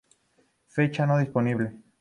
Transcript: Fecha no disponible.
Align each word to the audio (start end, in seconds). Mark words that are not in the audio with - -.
Fecha 0.65 1.05
no 1.05 1.19
disponible. 1.19 1.73